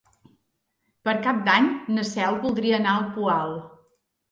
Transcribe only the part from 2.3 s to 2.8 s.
voldria